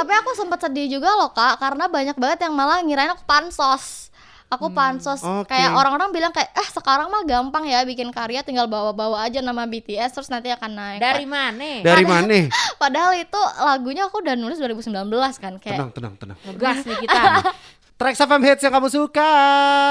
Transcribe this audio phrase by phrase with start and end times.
[0.00, 4.08] tapi aku sempat sedih juga loh kak karena banyak banget yang malah ngirain aku pansos
[4.48, 5.46] aku pansos oke.
[5.46, 9.68] kayak orang-orang bilang kayak eh sekarang mah gampang ya bikin karya tinggal bawa-bawa aja nama
[9.68, 11.84] BTS terus nanti akan naik Dari mana?
[11.84, 12.48] Dari mana?
[12.82, 14.90] padahal itu lagunya aku udah nulis 2019
[15.36, 16.38] kan kayak Tenang, tenang, tenang.
[16.48, 17.22] Ngegas nih kita.
[18.00, 19.32] Track FM hits yang kamu suka.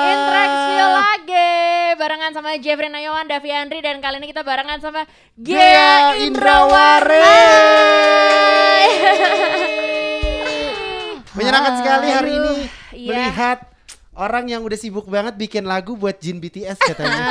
[0.10, 1.54] Intrax View lagi
[1.94, 5.05] barengan sama Jeffrey Nayawan, Davi Andri dan kali ini kita barengan sama
[5.38, 7.21] Gea Gea Indrawari.
[11.40, 12.54] Menyenangkan sekali hari ini
[12.92, 13.07] iya.
[13.16, 13.68] melihat
[14.19, 17.23] orang yang udah sibuk banget bikin lagu buat Jin BTS katanya.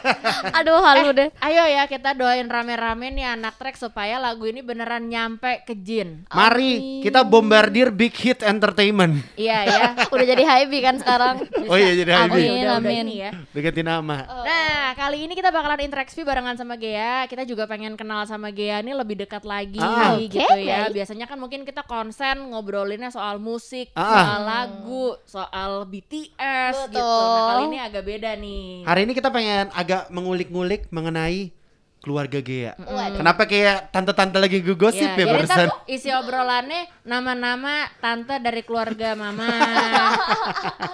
[0.58, 5.04] aduh halu deh Ayo ya kita doain rame-rame nih anak trek supaya lagu ini beneran
[5.04, 6.22] nyampe ke Jin.
[6.30, 9.26] Mari kita bombardir Big Hit Entertainment.
[9.34, 9.80] Iya ya.
[10.14, 12.38] udah jadi hype kan sekarang Oh iya jadi Amin, Oh, Habib.
[12.38, 13.04] ya udah, udah amin.
[13.04, 13.30] ini ya.
[13.50, 14.16] Diganti nama.
[14.22, 17.26] Nah, kali ini kita bakalan interaksi barengan sama Gea.
[17.26, 20.14] Kita juga pengen kenal sama Gea nih lebih dekat lagi Ah.
[20.14, 20.86] gitu Oke, ya.
[20.86, 24.06] Biasanya kan mungkin kita konsen ngobrolinnya soal musik, Ah.
[24.06, 26.80] soal lagu, soal BTS gitu.
[26.86, 27.00] Betul.
[27.30, 28.64] Nah, kali ini agak beda nih.
[28.82, 31.52] Hari ini kita pengen agak mengulik-ngulik mengenai
[32.00, 32.72] keluarga Gea.
[32.80, 33.20] Waduh.
[33.20, 35.68] Kenapa kayak tante-tante lagi gosip Ya, ya, jadi barusan?
[35.86, 39.44] isi obrolannya nama-nama tante dari keluarga mama.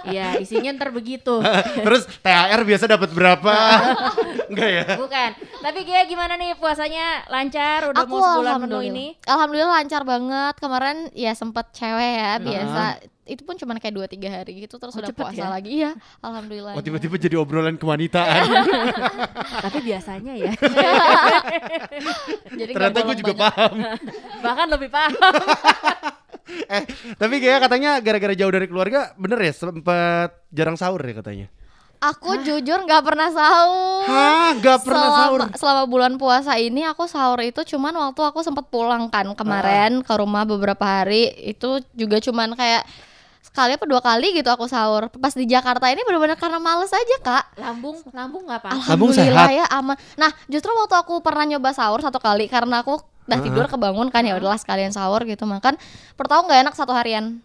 [0.07, 1.43] Iya, isinya ntar begitu.
[1.85, 3.55] Terus THR biasa dapat berapa?
[4.51, 4.85] Enggak ya?
[4.95, 5.29] Bukan.
[5.59, 7.27] Tapi Gea gimana nih puasanya?
[7.27, 7.91] Lancar?
[7.91, 9.05] Udah aku mau sebulan penuh ini?
[9.21, 12.91] alhamdulillah lancar banget kemarin ya sempet cewek ya biasa Ah.
[13.27, 15.49] Itu pun cuma kayak dua tiga hari gitu terus Oh, udah puasa ya?
[15.49, 18.43] lagi iya alhamdulillah Oh tiba-tiba jadi obrolan kewanitaan.
[19.65, 20.51] Tapi biasanya ya.
[22.49, 23.41] jadi nggak Ternyata gue juga banyak.
[23.45, 23.71] paham.
[24.45, 25.13] Bahkan lebih paham.
[26.73, 31.47] eh, tapi Gea katanya gara-gara jauh dari keluarga, bener ya sempet jarang sahur ya katanya.
[31.97, 35.39] aku jujur nggak pernah sahur Hah, gak pernah selama, sahur.
[35.57, 40.13] selama bulan puasa ini aku sahur itu cuman waktu aku sempat pulang kan kemarin ke
[40.13, 42.85] rumah beberapa hari itu juga cuman kayak
[43.57, 47.17] sekali apa dua kali gitu aku sahur pas di Jakarta ini benar-benar karena males aja
[47.25, 48.69] kak Lambung, lambung nggak apa?
[48.85, 49.57] Lambung Alhamdulillah sehat.
[49.57, 49.97] ya aman.
[50.13, 54.21] Nah justru waktu aku pernah nyoba sahur satu kali karena aku udah tidur kebangun kan
[54.23, 55.73] ya udahlah sekalian sahur gitu makan.
[56.13, 57.41] Pertama nggak enak satu harian.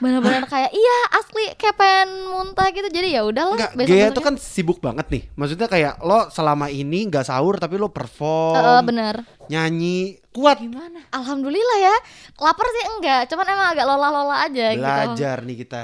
[0.00, 3.56] Bener-bener kayak iya asli kayak pengen muntah gitu jadi ya udahlah.
[3.56, 3.72] Enggak.
[3.84, 5.22] Gea tuh kan sibuk banget nih.
[5.32, 9.14] Maksudnya kayak lo selama ini nggak sahur tapi lo perform, Eh, bener.
[9.48, 10.60] nyanyi, kuat.
[10.60, 11.04] Gimana?
[11.10, 11.96] Alhamdulillah ya.
[12.38, 14.84] Lapar sih enggak, cuman emang agak lola-lola aja gitu.
[14.84, 15.82] Belajar nih kita.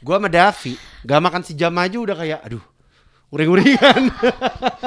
[0.00, 0.72] Gua sama Davi,
[1.04, 2.64] gak makan sejam aja udah kayak aduh.
[3.30, 4.10] Uring-uringan.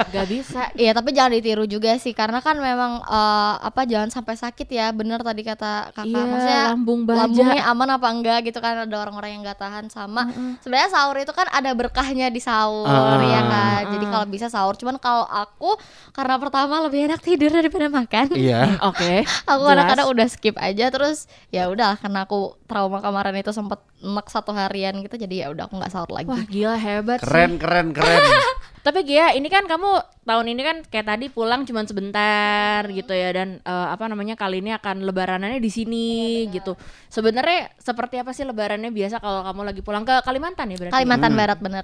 [0.05, 0.67] Gak bisa.
[0.73, 4.91] Iya tapi jangan ditiru juga sih karena kan memang eh, apa jangan sampai sakit ya
[4.91, 7.19] bener tadi kata kakak Iya, maksudnya lambung baja.
[7.23, 10.27] lambungnya aman apa enggak gitu kan ada orang-orang yang nggak tahan sama
[10.59, 13.21] sebenarnya sahur itu kan ada berkahnya di sahur Ah.
[13.21, 15.79] ya kan jadi kalau bisa sahur cuman kalau aku
[16.11, 18.75] karena pertama lebih enak tidur daripada makan iya.
[18.83, 19.23] Oke.
[19.45, 19.69] aku jelas.
[19.69, 24.49] kadang-kadang udah skip aja terus ya udah karena aku trauma kemarin itu sempet enak satu
[24.49, 27.29] harian gitu jadi ya udah aku nggak sahur lagi Wah gila hebat sih.
[27.29, 28.17] Keren, keren, keren.
[28.83, 29.89] Tapi Gia, ini kan kamu
[30.23, 34.59] tahun ini kan kayak tadi pulang cuma sebentar gitu ya dan eh, apa namanya kali
[34.59, 36.07] ini akan lebaranannya di sini
[36.51, 36.75] gitu.
[37.07, 40.95] Sebenarnya seperti apa sih lebarannya biasa kalau kamu lagi pulang ke Kalimantan ya berarti?
[40.95, 41.83] Kalimantan Barat bener.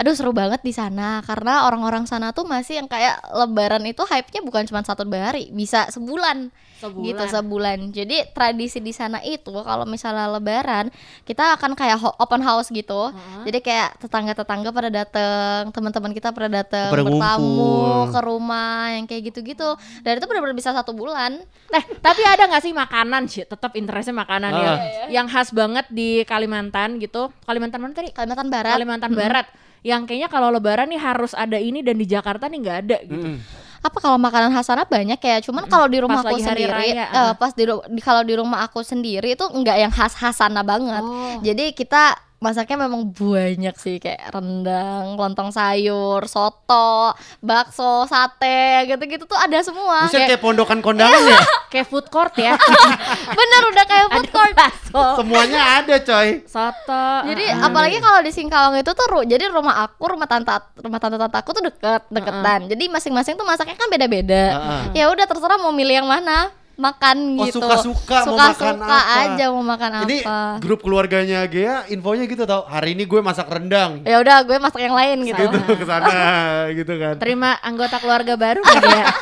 [0.00, 4.40] Aduh seru banget di sana karena orang-orang sana tuh masih yang kayak Lebaran itu hype-nya
[4.40, 6.48] bukan cuma satu dua hari, bisa sebulan,
[6.80, 7.04] Sebulan.
[7.08, 7.78] gitu sebulan.
[7.92, 10.88] Jadi tradisi di sana itu kalau misalnya Lebaran
[11.24, 13.12] kita akan kayak ho- open house gitu.
[13.44, 18.14] Jadi kayak tetangga-tetangga pada dateng, teman-teman kita pada dateng Pada bertamu ngumpul.
[18.14, 19.68] ke rumah yang kayak gitu-gitu.
[20.00, 21.42] Dan itu benar-benar bisa satu bulan.
[21.68, 23.42] Eh, tapi ada nggak sih makanan sih?
[23.42, 24.70] Tetap interestnya makanan ya.
[24.70, 24.76] Ah.
[25.10, 27.34] Yang khas banget di Kalimantan gitu.
[27.42, 28.14] Kalimantan mana tadi?
[28.14, 28.74] Kalimantan Barat.
[28.78, 29.46] Kalimantan Barat.
[29.82, 33.28] Yang kayaknya kalau lebaran nih harus ada ini dan di Jakarta nih nggak ada gitu.
[33.34, 33.40] Mm.
[33.78, 36.66] apa kalau makanan khas sana banyak ya cuman kalau di rumah Pas aku lagi hari
[36.66, 37.32] sendiri raya, ah.
[37.38, 40.98] pas di, di kalau di rumah aku sendiri itu enggak yang khas khas sana banget
[40.98, 41.38] Oh.
[41.46, 49.34] jadi kita masaknya memang banyak sih kayak rendang, lontong sayur, soto, bakso, sate, gitu-gitu tuh
[49.34, 50.06] ada semua.
[50.06, 51.40] Buset Kayak- kayak pondokan kondangan ya.
[51.68, 52.56] Kayak food court ya.
[53.38, 54.54] bener udah kayak food court.
[54.54, 56.40] bakso, Semuanya ada, coy.
[56.42, 57.06] soto.
[57.28, 57.66] Jadi ah, ah.
[57.68, 60.48] apalagi kalau di Singkawang itu tuh ru- jadi rumah aku, rumah tante
[60.78, 62.72] rumah tante-tante aku tuh deket, deketan.
[62.72, 64.44] Jadi masing-masing tuh masaknya kan beda-beda.
[64.56, 64.82] Heeh.
[64.96, 67.58] Ya udah terserah mau milih yang mana makan Oh, gitu.
[67.58, 69.20] suka-suka mau makan Suka-suka apa.
[69.26, 70.38] aja mau makan Ini apa.
[70.62, 72.62] grup keluarganya Gea infonya gitu tau.
[72.64, 73.98] Hari ini gue masak rendang.
[74.02, 75.42] Ya udah gue masak yang lain gitu.
[75.42, 76.14] Gitu ke sana
[76.78, 77.18] gitu kan.
[77.18, 79.04] terima anggota keluarga baru dia?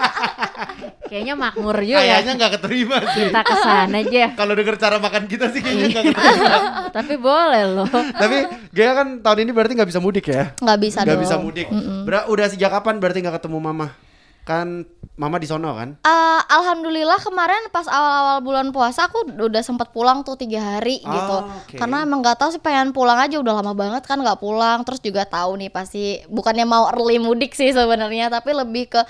[1.07, 2.19] Kayaknya makmur juga ya.
[2.19, 3.25] Kayaknya nggak keterima sih.
[3.25, 4.25] Kita ke sana aja.
[4.43, 5.93] Kalau denger cara makan kita sih kayaknya Iya.
[5.95, 6.57] nggak keterima.
[6.93, 7.89] Tapi boleh loh.
[8.13, 8.37] Tapi
[8.69, 10.53] Gea kan tahun ini berarti nggak bisa mudik ya?
[10.59, 11.25] Nggak bisa Nggak dong.
[11.25, 11.67] bisa mudik.
[12.05, 13.89] Ber- udah sejak kapan berarti nggak ketemu mama?
[14.45, 14.85] Kan
[15.17, 15.97] mama di sono kan?
[15.99, 21.11] Eh, alhamdulillah kemarin pas awal-awal bulan puasa aku udah sempat pulang tuh tiga hari Oh,
[21.11, 21.77] gitu oke.
[21.77, 25.01] karena emang nggak tahu sih pengen pulang aja udah lama banget kan nggak pulang terus
[25.01, 29.01] juga tahu nih pasti bukannya mau early mudik sih sebenarnya tapi lebih ke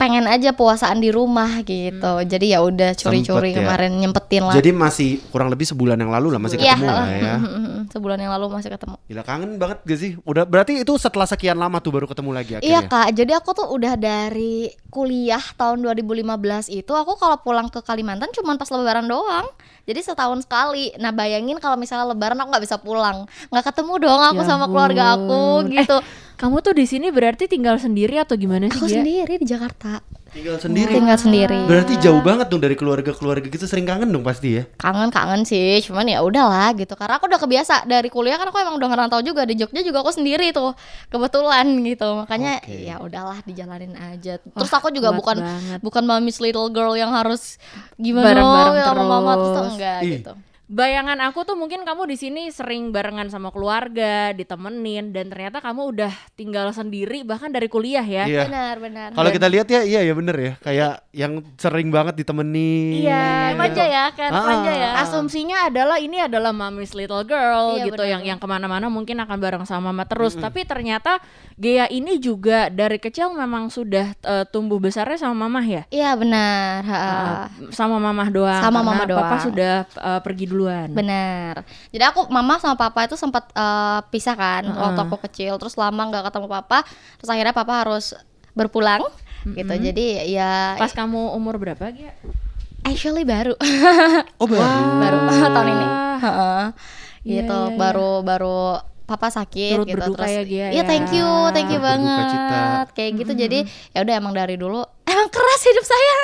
[0.00, 2.24] pengen aja puasaan di rumah gitu.
[2.24, 3.68] Jadi ya udah curi-curi Sempet ya.
[3.68, 4.56] kemarin nyempetin lah.
[4.56, 7.34] Jadi masih kurang lebih sebulan yang lalu lah masih Iya, ketemu lah ya.
[7.94, 8.96] sebulan yang lalu masih ketemu.
[9.04, 10.10] Gila kangen banget gak sih?
[10.24, 12.88] Udah berarti itu setelah sekian lama tuh baru ketemu lagi Iya akhirnya.
[12.88, 16.24] kak, jadi aku tuh udah dari kuliah tahun 2015
[16.72, 19.44] itu aku kalau pulang ke Kalimantan cuma pas lebaran doang.
[19.84, 20.96] Jadi setahun sekali.
[20.96, 23.28] Nah bayangin kalau misalnya lebaran aku nggak bisa pulang.
[23.50, 25.98] Nggak ketemu dong aku Ya sama keluarga aku gitu
[26.40, 28.80] Kamu tuh di sini berarti tinggal sendiri atau gimana sih?
[28.80, 29.04] Aku Gia?
[29.04, 30.00] sendiri di Jakarta
[30.30, 30.94] Tinggal sendiri.
[30.94, 34.64] Tinggal sendiri Berarti jauh banget dong dari keluarga-keluarga gitu sering kangen dong pasti ya.
[34.78, 38.80] Kangen-kangen sih, cuman ya udahlah gitu Karena aku udah kebiasa dari kuliah kan aku emang
[38.80, 40.72] udah ngerantau juga Di Jogja juga aku sendiri tuh
[41.12, 42.88] Kebetulan gitu Makanya Oke.
[42.88, 45.78] ya udahlah dijalanin aja Terus aku juga bukan banget.
[45.84, 47.60] bukan mommy's little girl yang harus
[47.96, 49.72] gimana Bareng-bareng ya sama mama terus terus.
[49.76, 50.12] enggak Ih.
[50.16, 50.32] gitu.
[50.70, 55.82] Bayangan aku tuh mungkin kamu di sini sering barengan sama keluarga, ditemenin dan ternyata kamu
[55.90, 58.22] udah tinggal sendiri bahkan dari kuliah ya.
[58.22, 58.46] Iya.
[58.46, 59.08] Benar, benar.
[59.10, 60.52] Kalau kita lihat ya iya ya bener ya.
[60.62, 63.02] Kayak yang sering banget ditemenin.
[63.02, 64.46] Iya, manja ya, kan Ah.
[64.46, 64.90] manja ya.
[65.02, 68.12] Asumsinya adalah ini adalah mommy's little girl Iya, gitu benar.
[68.14, 70.38] yang yang ke mana-mana mungkin akan bareng sama mama terus.
[70.38, 71.18] Tapi ternyata
[71.58, 75.82] Gea ini juga dari kecil memang sudah eh, tumbuh besarnya sama mamah ya.
[75.90, 76.86] Iya benar.
[76.86, 76.98] ha.
[77.58, 78.62] Eh, sama mamah doang.
[78.62, 79.42] Sama mama Papa doang.
[79.42, 80.88] sudah eh, pergi duluan.
[80.92, 81.64] Benar.
[81.88, 84.76] Jadi aku mama sama papa itu sempat eh, pisah kan Heeh.
[84.76, 85.56] waktu aku kecil.
[85.56, 86.84] Terus lama nggak ketemu papa.
[87.16, 88.12] Terus akhirnya papa harus
[88.52, 89.00] berpulang
[89.56, 89.72] gitu.
[89.72, 92.12] Jadi ya Pas kamu umur berapa Gia?
[92.80, 93.52] actually baru
[94.40, 94.60] Oh baru.
[95.04, 95.86] baru tahun ini.
[96.20, 96.62] Heeh.
[97.20, 97.76] Iya, gitu iya, iya.
[97.76, 98.60] baru baru
[99.10, 100.82] papa sakit Turut gitu berduka terus ya, Gia, iya ya.
[100.86, 102.62] thank you thank you Turut banget cita.
[102.94, 103.58] kayak gitu jadi
[103.90, 106.14] ya udah emang dari dulu emang keras hidup saya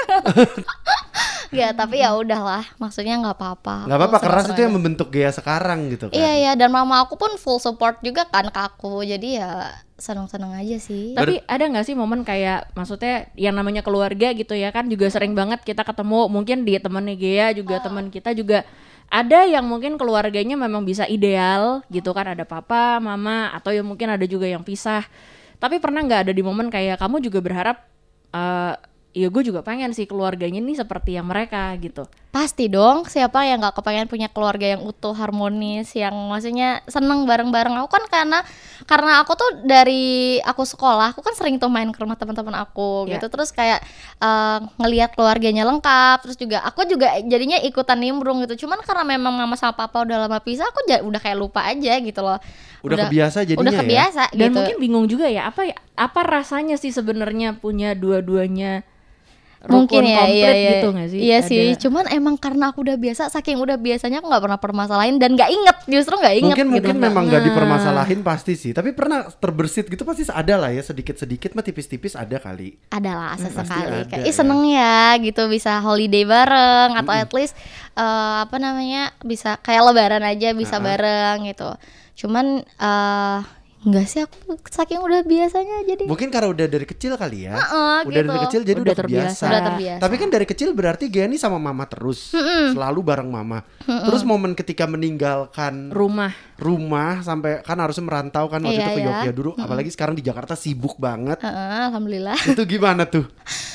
[1.59, 5.89] ya tapi ya udahlah maksudnya nggak apa-apa Gak apa-apa keras itu yang membentuk Gea sekarang
[5.91, 6.15] gitu kan.
[6.15, 9.51] Iya iya dan mama aku pun full support juga kan ke aku jadi ya
[9.97, 11.17] seneng-seneng aja sih.
[11.17, 15.33] Tapi ada nggak sih momen kayak maksudnya yang namanya keluarga gitu ya kan juga sering
[15.33, 18.69] banget kita ketemu mungkin di temennya Gea juga teman kita juga
[19.07, 24.11] ada yang mungkin keluarganya memang bisa ideal gitu kan ada papa, mama atau ya mungkin
[24.11, 25.07] ada juga yang pisah.
[25.57, 27.77] Tapi pernah nggak ada di momen kayak kamu juga berharap
[28.35, 28.75] eh
[29.17, 32.05] ya gue juga pengen sih keluarganya nih seperti yang mereka gitu.
[32.37, 37.73] Pasti dong siapa yang nggak kepengen punya keluarga yang utuh harmonis yang maksudnya seneng bareng-bareng.
[37.81, 38.45] Aku kan karena
[38.85, 43.09] karena aku tuh dari aku sekolah aku kan sering tuh main ke rumah teman-teman aku
[43.09, 43.17] Ya.
[43.17, 43.33] gitu.
[43.33, 43.81] Terus kayak
[44.21, 48.69] eh, ngelihat keluarganya lengkap terus juga aku juga jadinya ikutan nimbrung gitu.
[48.69, 52.21] Cuman karena memang mama sama papa udah lama pisah aku udah kayak lupa aja gitu
[52.21, 52.37] loh.
[52.85, 53.81] Udah kebiasa jadinya udah ya?
[53.81, 54.57] kebiasa Dan gitu.
[54.61, 58.85] mungkin bingung juga ya apa ya- apa rasanya sih sebenarnya punya dua-duanya
[59.69, 60.71] mungkin ya komplit iya, iya.
[60.73, 61.19] gitu nggak sih?
[61.19, 64.59] iya Ada- sih cuman emang karena aku udah biasa saking udah biasanya aku nggak pernah
[64.59, 67.49] permasalahin dan nggak inget justru nggak inget Mungkin gitu mungkin memang nggak Nah.
[67.49, 68.71] dipermasalahin pasti sih.
[68.71, 72.79] Tapi pernah terbersit gitu pasti ada lah ya sedikit-sedikit mah tipis-tipis ada kali.
[72.89, 77.13] ada lah sesekali pasti kayak ada ih ya." seneng ya gitu bisa holiday bareng atau
[77.13, 77.55] at least
[77.93, 78.03] eh,
[78.41, 80.85] apa namanya bisa kayak lebaran aja bisa Ah.
[80.85, 81.71] bareng gitu
[82.17, 83.39] cuman eh
[83.87, 84.35] enggak sih aku
[84.67, 87.55] saking udah biasanya jadi Mungkin karena udah dari kecil kali ya.
[87.55, 88.45] Heeh, udah dari gitu.
[88.51, 89.23] kecil jadi Udah udah, terbiasa.
[89.31, 89.47] terbiasa.
[89.47, 90.01] Udah terbiasa.
[90.03, 92.35] Tapi kan dari kecil berarti Gea ini sama mama terus.
[92.75, 93.63] Selalu bareng mama.
[93.87, 99.01] Terus momen ketika meninggalkan rumah rumah sampai kan harusnya merantau kan waktu Iya, itu ke
[99.01, 99.07] iya.
[99.07, 103.29] Yogyakarta dulu apalagi sekarang di Jakarta sibuk banget Heeh, alhamdulillah itu gimana tuh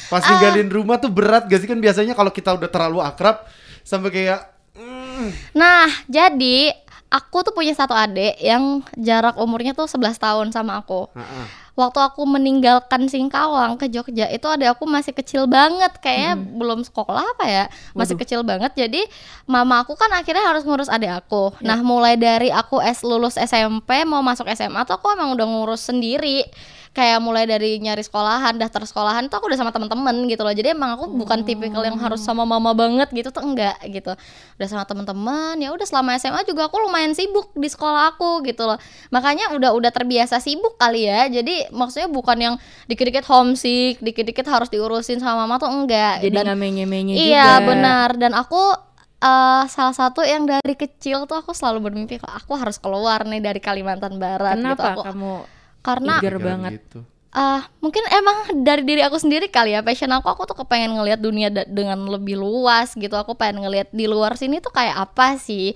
[0.10, 3.46] pas ninggalin rumah tuh berat gak sih kan biasanya kalau kita udah terlalu akrab
[3.86, 4.40] sampai kayak
[4.74, 6.74] mm, Nah, jadi
[7.12, 11.12] aku tuh punya satu adik yang jarak umurnya tuh 11 tahun sama aku.
[11.12, 11.48] ah, ah.
[11.72, 17.24] Waktu aku meninggalkan Singkawang ke Jogja, itu adik aku masih kecil banget, kayaknya belum sekolah
[17.36, 17.66] apa ya,
[17.96, 18.22] masih Waduh.
[18.28, 18.72] kecil banget.
[18.76, 19.08] Jadi
[19.48, 21.56] mama aku kan akhirnya harus ngurus adik aku.
[21.64, 25.88] Nah, mulai dari aku S lulus SMP mau masuk SMA tuh aku emang udah ngurus
[25.88, 26.44] sendiri.
[26.92, 30.52] Kayak mulai dari nyari sekolahan, daftar sekolahan tuh aku udah sama temen-temen gitu loh.
[30.52, 34.12] Jadi emang aku bukan tipikal yang harus sama mama banget gitu tuh enggak gitu.
[34.60, 38.68] Udah sama temen-temen, ya udah selama SMA juga aku lumayan sibuk di sekolah aku gitu
[38.68, 38.76] loh.
[39.08, 41.32] Makanya udah udah terbiasa sibuk kali ya.
[41.32, 42.56] Jadi maksudnya bukan yang
[42.92, 46.28] dikit-dikit homesick, dikit-dikit harus diurusin sama mama tuh enggak.
[46.28, 48.76] jadi Dan menye-menye juga Iya benar dan aku
[49.22, 53.40] eh, salah satu yang dari kecil tuh aku selalu bermimpi kalau aku harus keluar nih
[53.40, 56.72] dari Kalimantan Barat gitu kenapa aku kamu karena Eager banget.
[56.78, 57.02] gitu.
[57.32, 61.16] ah mungkin emang dari diri aku sendiri kali ya passion aku aku tuh kepengen ngelihat
[61.16, 63.16] dunia da- dengan lebih luas gitu.
[63.16, 65.72] Aku pengen ngelihat di luar sini tuh kayak apa sih?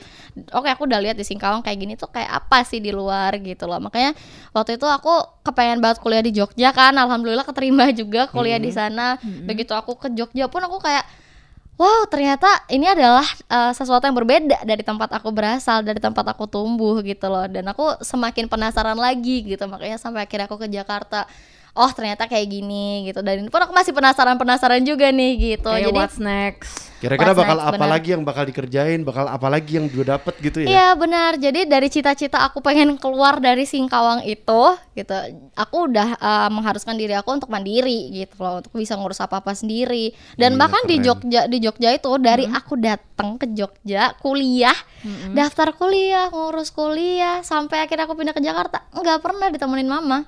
[0.51, 3.71] Oke aku udah lihat di Singkawang kayak gini tuh kayak apa sih di luar gitu
[3.71, 3.79] loh.
[3.79, 4.11] Makanya
[4.51, 5.15] waktu itu aku
[5.47, 6.91] kepengen banget kuliah di Jogja kan.
[6.91, 9.15] Alhamdulillah keterima juga kuliah di sana.
[9.47, 11.07] Begitu aku ke Jogja pun aku kayak
[11.75, 16.47] Wow, ternyata ini adalah uh, sesuatu yang berbeda dari tempat aku berasal, dari tempat aku
[16.47, 17.43] tumbuh gitu loh.
[17.51, 21.27] Dan aku semakin penasaran lagi gitu, makanya sampai akhirnya aku ke Jakarta.
[21.75, 23.19] Oh, ternyata kayak gini gitu.
[23.19, 25.67] Dan ini pun aku masih penasaran-penasaran juga nih gitu.
[25.67, 26.95] Kayak Jadi what's next?
[27.03, 27.91] Kira-kira bakal next, apa benar.
[27.91, 30.67] lagi yang bakal dikerjain, bakal apa lagi yang udah dapet gitu ya?
[30.71, 31.35] Iya benar.
[31.35, 34.63] Jadi dari cita-cita aku pengen keluar dari Singkawang itu,
[34.95, 35.15] gitu.
[35.59, 40.15] Aku udah uh, mengharuskan diri aku untuk mandiri gitu loh, untuk bisa ngurus apa-apa sendiri.
[40.39, 41.05] Dan Gila, bahkan di keren.
[41.11, 44.75] Jogja, di Jogja itu dari aku datang ke Jogja kuliah,
[45.35, 50.23] daftar kuliah, ngurus kuliah, sampai akhirnya aku pindah ke Jakarta, nggak pernah ditemenin mama.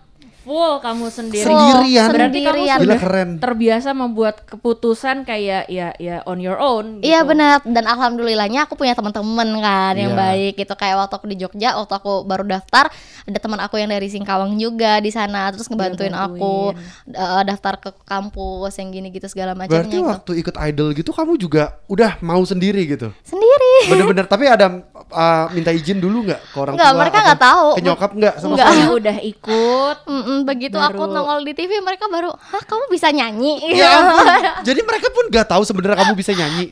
[0.47, 1.43] Full kamu sendiri.
[1.43, 2.07] Sendirian?
[2.07, 2.79] Berarti kamu sendirian.
[2.79, 3.29] Gila keren.
[3.37, 7.03] terbiasa membuat keputusan kayak ya ya on your own.
[7.03, 7.29] Iya gitu.
[7.29, 10.17] benar dan alhamdulillahnya aku punya teman-teman kan yang Iya.
[10.17, 12.87] baik gitu kayak waktu aku di Jogja waktu aku baru daftar
[13.23, 16.71] ada teman aku yang dari Singkawang juga di sana terus ngebantuin aku
[17.07, 20.07] eh, daftar ke kampus yang gini gitu segala macamnya Berarti gitu.
[20.07, 23.11] waktu ikut idol gitu kamu juga udah mau sendiri gitu?
[23.21, 24.79] sendiri Bener-bener, tapi ada
[25.11, 26.99] uh, minta izin dulu nggak ke orang Nggak, tua?
[26.99, 27.67] mereka atau nggak tahu.
[27.67, 28.65] Ke nyokap nggak sama Nggak.
[28.65, 28.79] sekali?
[28.79, 29.97] Kamu udah ikut.
[30.43, 34.25] Begitu aku Baru- nongol di TV mereka baru hah kamu bisa nyanyi Ya ampun.
[34.67, 36.69] Jadi mereka pun nggak tahu sebenarnya kamu bisa nyanyi.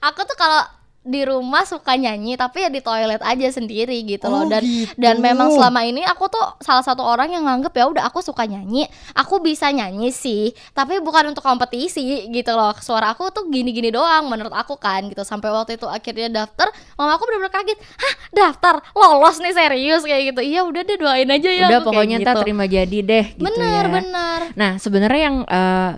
[0.00, 0.62] aku tuh kalau
[1.02, 4.94] di rumah suka nyanyi tapi ya di toilet aja sendiri gitu Oh, loh dan gitu.
[4.94, 8.46] dan memang selama ini aku tuh salah satu orang yang nganggep ya udah aku suka
[8.46, 13.90] nyanyi aku bisa nyanyi sih tapi bukan untuk kompetisi gitu loh suara aku tuh gini-gini
[13.90, 18.14] doang menurut aku kan gitu sampai waktu itu akhirnya daftar mama aku bener-bener kaget hah
[18.30, 22.38] daftar lolos nih serius kayak gitu iya udah deh doain aja ya udah pokoknya ntar
[22.38, 22.42] gitu.
[22.46, 23.90] terima jadi deh gitu bener ya.
[23.90, 25.36] bener Nah, sebenarnya yang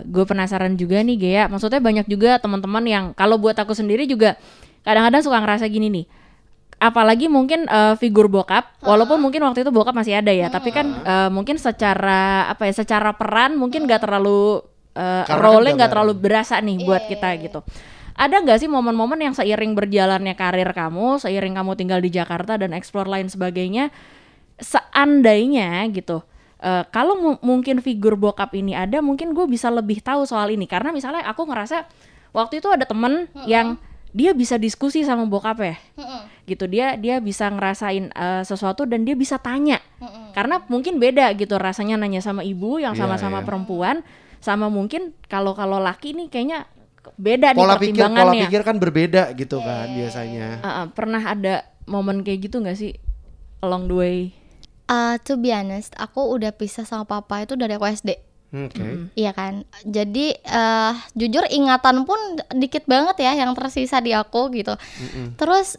[0.07, 1.43] gue penasaran juga nih, Gea.
[1.51, 4.39] Maksudnya banyak juga teman-teman yang kalau buat aku sendiri juga
[4.85, 6.05] kadang-kadang suka ngerasa gini nih.
[6.75, 10.85] Apalagi mungkin eh, figur bokap, walaupun mungkin waktu itu bokap masih ada ya, tapi kan
[11.01, 14.61] eh, mungkin secara apa ya, secara peran mungkin nggak terlalu
[14.93, 17.59] eh, Karena kan role-nya nggak terlalu berasa nih buat kita gitu.
[18.15, 22.71] Ada nggak sih momen-momen yang seiring berjalannya karir kamu, seiring kamu tinggal di Jakarta dan
[22.75, 23.91] explore lain sebagainya,
[24.59, 26.23] seandainya gitu
[26.59, 30.67] eh, kalau mu- mungkin figur bokap ini ada mungkin gue bisa lebih tahu soal ini.
[30.67, 31.87] Karena misalnya aku ngerasa
[32.35, 33.79] waktu itu ada temen yang
[34.15, 35.75] dia bisa diskusi sama bokap ya
[36.47, 39.83] gitu dia dia bisa ngerasain eh, sesuatu dan dia bisa tanya
[40.31, 43.45] karena mungkin beda gitu rasanya nanya sama ibu yang Iya, sama-sama iya.
[43.45, 43.95] perempuan
[44.39, 46.63] sama mungkin kalau kalau laki nih kayaknya
[47.19, 50.47] beda nih Pola pikir pola pertimbangannya pikir kan berbeda gitu kan biasanya.
[50.63, 51.55] Eh, eh, pernah ada
[51.85, 52.95] momen kayak gitu nggak sih
[53.61, 54.17] along the way
[54.85, 58.21] Uh, to be honest, aku udah pisah sama papa itu dari aku SD.
[58.55, 59.11] Oke.
[59.13, 59.67] Iya kan.
[59.83, 62.17] Jadi eh jujur ingatan pun
[62.55, 64.79] dikit banget ya yang tersisa di aku gitu.
[65.35, 65.75] Terus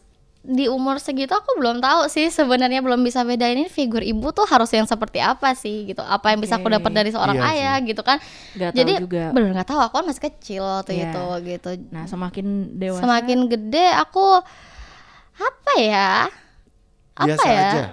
[0.47, 4.47] di umur segitu aku belum tahu sih sebenarnya belum bisa bedain ini figur ibu tuh
[4.47, 5.99] harus yang seperti apa sih gitu.
[5.99, 8.23] Apa yang bisa aku dapat dari seorang Iya ayah gitu kan.
[8.54, 9.35] Tahu Jadi juga.
[9.35, 11.11] bener nggak tahu aku kan masih kecil waktu Iya.
[11.11, 11.71] itu gitu.
[11.90, 12.47] nah semakin
[12.78, 14.26] dewasa Semakin gede aku
[15.35, 16.30] apa ya?
[17.16, 17.59] Apa Biasa ya?
[17.66, 17.85] aja.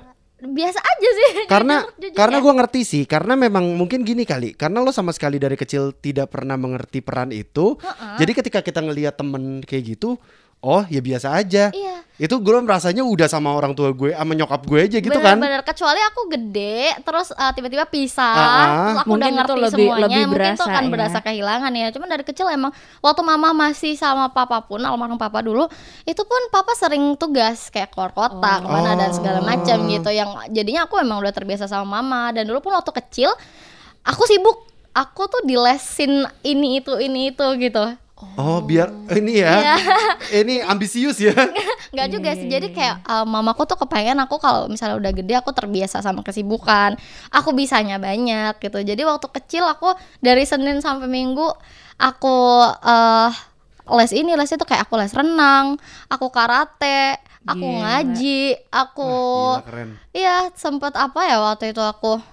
[0.44, 1.32] Biasa aja sih.
[1.54, 5.56] Karena karena gue ngerti sih, karena memang mungkin gini kali, karena lo sama sekali dari
[5.56, 7.80] kecil tidak pernah mengerti peran itu.
[8.20, 10.20] Jadi ketika kita ngelihat temen kayak gitu,
[10.64, 11.70] oh ya biasa aja.
[11.70, 12.00] Iya.
[12.16, 15.36] Itu gue merasanya udah sama orang tua gue, sama nyokap gue aja gitu kan.
[15.36, 18.64] Bener-bener kecuali aku gede terus uh, tiba-tiba pisah Ah, ah.
[18.64, 20.90] terus aku Mungkin udah ngerti lebih- semuanya lebih mungkin itu berasa akan ya.
[20.90, 25.42] berasa kehilangan ya cuman dari kecil emang waktu mama masih sama papa pun almarhum papa
[25.42, 25.66] dulu
[26.04, 30.30] itu pun papa sering tugas kayak keluar kota ke mana dan segala macam gitu yang
[30.50, 33.34] jadinya aku emang udah terbiasa sama mama dan dulu pun waktu kecil
[34.02, 37.84] aku sibuk aku tuh dilesin ini itu ini itu gitu
[38.38, 38.88] Oh biar
[39.20, 39.76] ini ya, Iya.
[40.46, 41.36] ini ambisius ya.
[41.94, 42.48] Nggak juga sih.
[42.48, 46.96] Jadi kayak uh, mamaku tuh kepengen aku kalau misalnya udah gede aku terbiasa sama kesibukan.
[47.34, 48.80] Aku bisanya banyak gitu.
[48.80, 49.92] Jadi waktu kecil aku
[50.24, 51.52] dari Senin sampai Minggu
[52.00, 52.38] aku
[52.86, 53.32] eh
[53.84, 55.76] les ini les itu kayak aku les renang,
[56.08, 57.80] aku karate, aku Gila.
[57.84, 58.42] ngaji,
[58.72, 59.12] aku
[60.16, 62.24] iya sempet apa ya waktu itu aku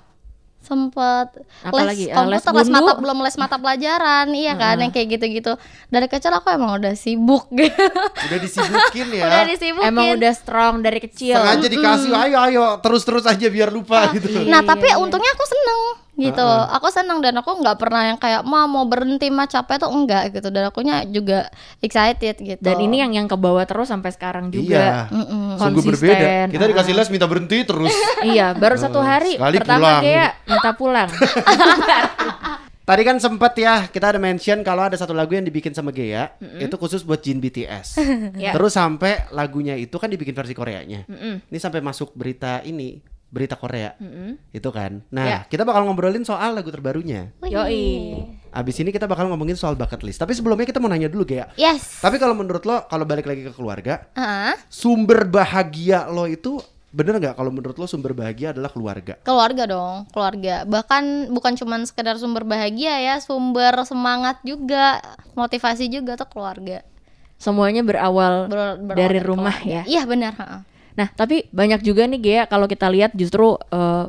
[0.61, 1.27] sempet
[1.61, 2.05] Apa les lagi?
[2.07, 5.57] Eh, komputer les les mata belum les mata pelajaran iya kan yang kayak gitu-gitu
[5.89, 7.49] dari kecil aku emang udah sibuk
[8.31, 9.25] Udah disibukin ya.
[9.27, 11.35] udah disibukin Emang udah strong dari kecil.
[11.35, 14.29] Sengaja dikasih, ayo ayo terus terus aja biar lupa gitu.
[14.47, 15.03] nah Iya, tapi iya, iya.
[15.03, 15.81] untungnya aku seneng
[16.21, 16.47] gitu.
[16.77, 20.37] Aku senang dan aku nggak pernah yang kayak mau mau berhenti mah capek tuh enggak
[20.37, 20.53] gitu.
[20.53, 21.49] Dan akunya juga
[21.81, 22.61] excited gitu.
[22.61, 25.09] Dan ini yang yang ke bawah terus sampai sekarang juga.
[25.09, 25.15] Iya.
[25.15, 25.57] Mm-mm.
[25.57, 25.93] Sungguh Konsisten.
[25.97, 26.29] berbeda.
[26.53, 27.95] Kita dikasih les minta berhenti terus.
[28.33, 30.03] iya, baru satu hari sekali pertama pulang.
[30.05, 31.09] Gea minta pulang.
[32.91, 36.35] Tadi kan sempet ya kita ada mention kalau ada satu lagu yang dibikin sama Gea
[36.59, 37.89] itu khusus buat Jin BTS.
[38.41, 38.57] Ya.
[38.57, 41.05] Terus sampai lagunya itu kan dibikin versi Koreanya.
[41.07, 41.45] Mm-mm.
[41.53, 42.99] Ini sampai masuk berita ini
[43.31, 44.37] berita Korea Mm-mm.
[44.51, 45.07] itu kan.
[45.09, 45.39] Nah Ya.
[45.45, 47.31] kita bakal ngobrolin soal lagu terbarunya.
[47.41, 48.19] Yoi.
[48.51, 50.19] Abis ini kita bakal ngomongin soal bucket list.
[50.19, 51.47] Tapi sebelumnya kita mau nanya dulu Gea.
[51.55, 51.99] Yes.
[51.99, 56.59] Tapi kalau menurut lo kalau balik lagi ke keluarga, Ah, sumber bahagia lo itu
[56.91, 59.15] bener nggak kalau menurut lo sumber bahagia adalah keluarga?
[59.21, 60.67] keluarga dong, keluarga.
[60.67, 64.99] Bahkan bukan cuman sekedar sumber bahagia ya, sumber semangat juga,
[65.33, 66.83] motivasi juga tuh keluarga.
[67.37, 69.81] Semuanya berawal Ber- berawal dari rumah keluarga.
[69.81, 69.83] ya.
[69.89, 70.35] Iya benar.
[70.35, 70.59] ha-ha.
[70.99, 74.07] Nah, tapi banyak juga nih Gea kalau kita lihat justru eh,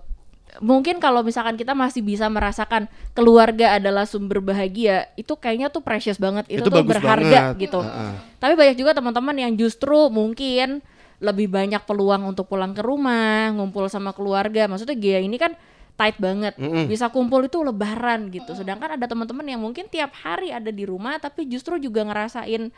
[0.60, 6.20] mungkin kalau misalkan kita masih bisa merasakan keluarga adalah sumber bahagia, itu kayaknya tuh precious
[6.20, 7.62] banget, itu, Itu tuh berharga banget.
[7.70, 7.80] gitu.
[7.80, 8.14] Heeh.
[8.42, 10.84] Tapi banyak juga teman-teman yang justru mungkin
[11.22, 14.66] lebih banyak peluang untuk pulang ke rumah, ngumpul sama keluarga.
[14.66, 15.54] Maksudnya Gea ini kan
[15.96, 16.58] tight banget.
[16.58, 16.90] Mm-mm.
[16.90, 18.58] Bisa kumpul itu lebaran gitu.
[18.58, 22.74] Sedangkan ada teman-teman yang mungkin tiap hari ada di rumah tapi justru juga ngerasain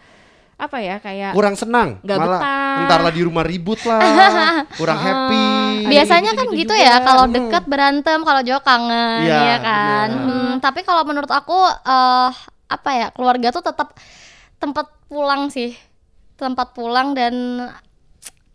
[0.55, 2.77] apa ya kayak Kurang senang, Nggak malah betah.
[2.79, 3.99] entar lah di rumah ribut lah,
[4.79, 5.45] kurang happy.
[5.79, 6.85] Ada Biasanya kan gitu juga.
[6.85, 10.09] ya, kalau dekat berantem, kalau jauh kangen, Iya, ya kan.
[10.13, 10.29] benar.
[10.29, 12.31] Hmm, tapi kalau menurut aku eh
[12.67, 13.97] apa ya, keluarga tuh tetap
[14.55, 15.73] tempat pulang sih,
[16.35, 17.33] tempat pulang dan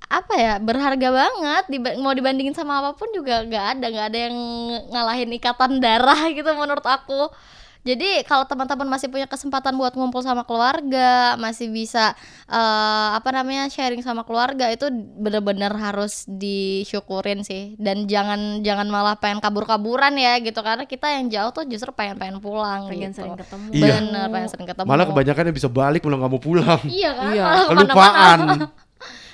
[0.08, 4.18] apa ya berharga banget Diba- mau dibandingin sama apa pun juga nggak ada nggak ada
[4.22, 4.36] yang
[4.88, 7.28] ngalahin ikatan darah gitu menurut aku
[7.80, 12.12] jadi kalau teman-teman masih punya kesempatan buat ngumpul sama keluarga masih bisa
[12.46, 19.14] eh, apa namanya sharing sama keluarga itu bener-bener harus disyukurin sih dan jangan jangan malah
[19.14, 23.22] pengen kabur-kaburan ya gitu karena kita yang jauh tuh justru pengen-pengen pulang pengen gitu.
[23.22, 23.66] sering ketemu.
[23.72, 23.94] Iya.
[24.00, 26.80] bener pengen sering ketemu Malah kebanyakan yang bisa balik malah nggak mau pulang.
[26.86, 27.44] iya kan Iya.
[27.44, 28.38] malah Kelupaan.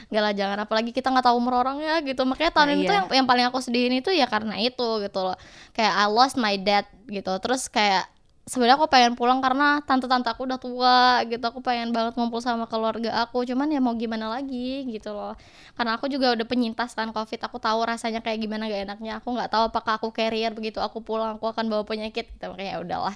[0.05, 2.93] Gak lah jangan apalagi kita nggak tahu umur orangnya gitu makanya tahun Nah, ini tuh
[2.93, 2.99] iya.
[3.03, 5.35] yang yang paling aku sedihin itu ya karena itu gitu loh
[5.75, 8.07] kayak I lost my dad gitu terus kayak
[8.45, 11.41] sebenarnya aku pengen pulang karena tante-tante aku udah tua gitu.
[11.41, 13.45] Aku pengen banget ngumpul sama keluarga aku.
[13.49, 15.33] Cuman ya mau gimana lagi gitu loh.
[15.75, 17.41] Karena aku juga udah penyintas kan covid.
[17.41, 19.13] Aku tahu rasanya kayak gimana gak enaknya.
[19.25, 20.79] Aku nggak tahu apakah aku carrier begitu.
[20.79, 22.45] Aku pulang aku akan bawa penyakit gitu.
[22.53, 23.15] Makanya ya udahlah.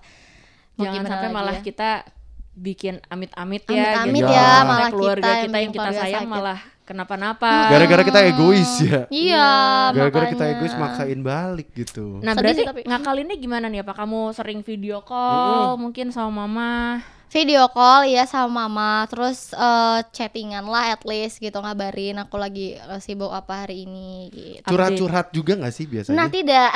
[0.81, 1.63] Mau Jangan sampai lagi malah ya.
[1.63, 1.91] kita
[2.59, 4.35] bikin amit-amit ya Amit-amit gitu.
[4.35, 6.33] ya, malah keluarga kita yang kita yang kita sayang sakit.
[6.33, 7.69] malah kenapa-napa.
[7.69, 9.05] Gara-gara kita egois ya.
[9.09, 9.49] iya
[9.93, 12.19] Gara-gara kita egois maksain balik gitu.
[12.19, 12.81] Nah Sedih berarti sih tapi.
[12.83, 13.81] ngakalinnya gimana nih?
[13.81, 16.73] Apa kamu sering video call mungkin sama mama?
[17.29, 22.73] video call ya sama mama terus eh, chattingan lah at least gitu ngabarin aku lagi
[22.73, 26.17] eh, sibuk apa hari ini gitu Curhat-curhat juga nggak sih biasanya?
[26.17, 26.73] nah tidak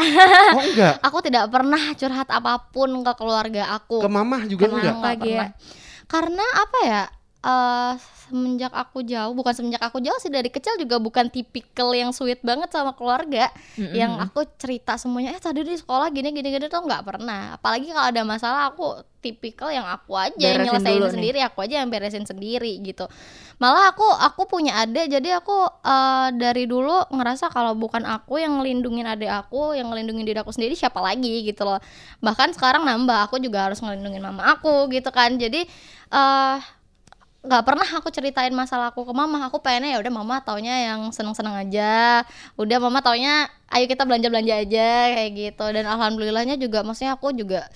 [0.52, 0.94] Oh enggak.
[1.08, 4.92] aku tidak pernah curhat apa pun ke keluarga aku Ke mamah juga Ke enggak.
[4.92, 5.46] mama Lagi ya?
[6.04, 7.02] karena apa ya
[7.42, 7.92] eh
[8.32, 12.40] semenjak aku jauh bukan semenjak aku jauh sih dari kecil juga bukan tipikal yang sweet
[12.40, 13.52] banget sama keluarga.
[13.76, 13.92] Mm-mm.
[13.92, 17.60] yang aku cerita semuanya eh tadi di sekolah gini gini gini tuh nggak pernah.
[17.60, 21.14] Apalagi kalau ada masalah aku tipikal yang aku aja yang nyelesain dulu nih.
[21.14, 23.04] sendiri aku aja yang beresin sendiri gitu.
[23.60, 28.58] Malah aku aku punya adik jadi aku eh, dari dulu ngerasa kalau bukan aku yang
[28.58, 31.78] ngelindungin adik aku yang ngelindungin diri aku sendiri siapa lagi gitu loh.
[32.24, 35.36] Bahkan sekarang nambah aku juga harus ngelindungin mama aku gitu kan.
[35.36, 35.68] Jadi
[36.12, 36.58] eh
[37.42, 39.50] nggak pernah aku ceritain masalah aku ke mama.
[39.50, 42.22] Aku pengennya ya udah mama taunya yang seneng seneng aja.
[42.54, 45.64] Udah mama taunya ayo kita belanja belanja aja kayak gitu.
[45.74, 47.66] Dan alhamdulillahnya juga maksudnya aku juga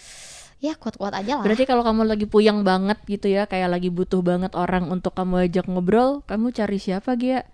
[0.63, 1.45] ya kuat kuat aja lah.
[1.45, 5.51] Berarti kalau kamu lagi puyeng banget gitu ya, kayak lagi butuh banget orang untuk kamu
[5.51, 7.45] ajak ngobrol, kamu cari siapa Gia?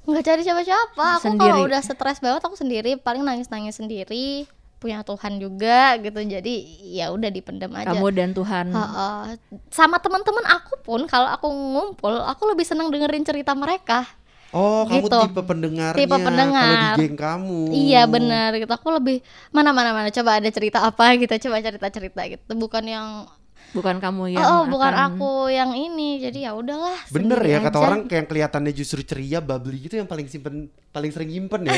[0.00, 3.00] nggak cari siapa siapa aku kalau udah stres banget aku sendiri.
[3.00, 4.48] Paling nangis nangis sendiri
[4.80, 8.72] punya Tuhan juga gitu jadi ya udah dipendam aja Kamu dan Tuhan.
[8.72, 9.36] Ha-ha.
[9.68, 14.08] sama teman-teman aku pun kalau aku ngumpul aku lebih seneng dengerin cerita mereka
[14.50, 15.18] Oh, kamu Gitu.
[15.30, 15.94] tipe pendengarnya.
[15.94, 16.66] Tipe pendengar.
[16.66, 17.60] Kalau di geng kamu.
[17.70, 18.66] Iya benar gitu.
[18.66, 19.22] Aku lebih
[19.54, 21.30] mana mana mana coba ada cerita apa gitu.
[21.46, 22.58] Coba cerita cerita gitu.
[22.58, 23.30] Bukan yang
[23.70, 26.18] Bukan kamu yang oh bukan akan- aku yang ini.
[26.18, 26.98] Jadi ya udahlah.
[27.08, 27.86] Bener ya kata aja.
[27.86, 31.74] orang kayak kelihatannya justru ceria, bubbly gitu yang paling simpen, paling sering nyimpen ya.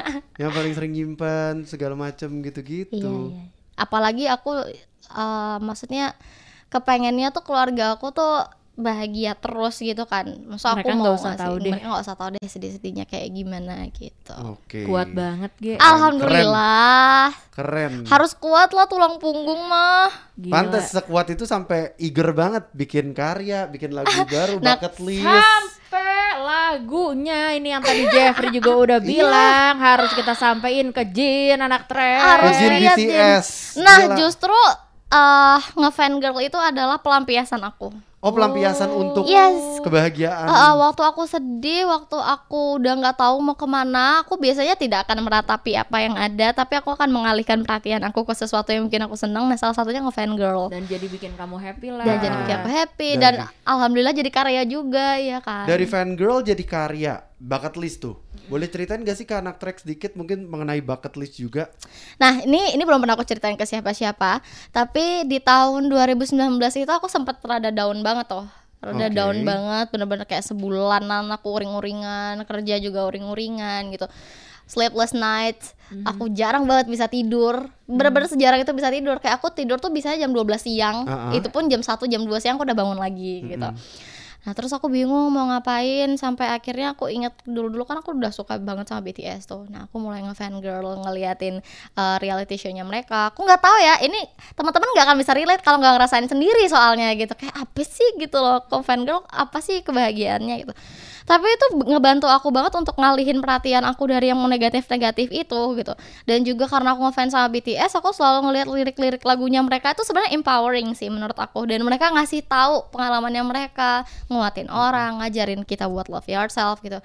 [0.42, 2.96] yang paling sering nyimpen segala macam gitu-gitu.
[2.96, 3.44] Iya, iya.
[3.76, 6.16] Apalagi aku eh, maksudnya
[6.72, 10.26] kepengennya tuh keluarga aku tuh bahagia terus gitu kan.
[10.44, 11.70] Maksud aku mau nggak usah ngasih- tahu deh.
[11.70, 14.34] Mereka nggak usah tahu deh sedih-sedihnya kayak gimana gitu.
[14.50, 14.82] Oke.
[14.84, 15.78] kuat banget Gia.
[15.78, 17.30] Alhamdulillah.
[17.50, 18.02] Keren.
[18.04, 20.10] Harus kuat lah tulang punggung mah.
[20.34, 20.50] Gila.
[20.52, 25.22] Pantes sekuat itu sampai eager banget bikin karya, bikin lagu baru, Nah, bucket list.
[25.22, 26.02] Sampai
[26.36, 32.18] lagunya ini yang tadi Jeffrey juga udah bilang harus kita sampein ke Jin anak trash.
[32.20, 33.08] Harus Jin lihat, Jin.
[33.08, 33.46] BTS.
[33.78, 34.16] Nah, Gila.
[34.18, 34.58] justru
[35.06, 37.94] eh ngefan girl itu adalah pelampiasan aku.
[38.24, 39.84] Oh pelampiasan untuk Yes.
[39.84, 40.48] kebahagiaan.
[40.48, 45.04] Eh, waktu aku sedih, waktu aku udah nggak tahu mau ke mana, aku biasanya tidak
[45.04, 49.04] akan meratapi apa yang ada, tapi aku akan mengalihkan perhatian aku ke sesuatu yang mungkin
[49.04, 49.44] aku seneng.
[49.44, 50.72] Nah, salah satunya ngefan girl.
[50.72, 52.00] Dan jadi bikin kamu happy lah.
[52.00, 55.68] Dan jadi bikin aku happy Dan- dan, alhamdulillah jadi karya juga ya kan.
[55.68, 58.16] Dari fan girl jadi karya, bucket list tuh.
[58.44, 61.72] Boleh ceritain gak sih ke anak track sedikit mungkin mengenai bucket list juga?
[62.20, 67.08] Nah, ini ini belum pernah aku ceritain ke siapa-siapa, tapi di tahun 2019 itu aku
[67.08, 68.46] sempat rada down banget tuh.
[68.84, 69.16] Rada Oke.
[69.16, 74.04] down banget, bener-bener kayak sebulanan aku uring-uringan, kerja juga uring-uringan gitu.
[74.68, 77.68] Sleepless nights, aku jarang banget bisa tidur.
[77.84, 79.20] Bener-bener sejarang itu bisa tidur.
[79.20, 81.04] Kayak aku tidur tuh bisa jam 12 siang.
[81.04, 81.32] Ah.
[81.36, 83.68] Itu pun jam 1 jam 2 siang aku udah bangun lagi gitu.
[84.44, 88.60] Nah terus aku bingung mau ngapain sampai akhirnya aku inget dulu-dulu kan aku udah suka
[88.60, 89.64] banget sama BTS tuh.
[89.72, 91.64] Nah aku mulai ngefan girl ngeliatin
[91.96, 93.32] uh, reality show-nya mereka.
[93.32, 94.20] Aku nggak tahu ya ini
[94.52, 97.32] teman-teman nggak akan bisa relate kalau nggak ngerasain sendiri soalnya gitu.
[97.32, 100.72] Kayak apa sih gitu loh kok fan girl apa sih kebahagiaannya gitu.
[101.24, 105.96] Tapi itu ngebantu aku banget untuk ngalihin perhatian aku dari yang negatif-negatif itu gitu.
[106.28, 110.36] Dan juga karena aku ngefans sama BTS, aku selalu ngeliat lirik-lirik lagunya mereka itu sebenarnya
[110.36, 111.64] empowering sih menurut aku.
[111.64, 117.00] Dan mereka ngasih tahu pengalamannya mereka, nguatin orang, ngajarin kita buat love yourself gitu.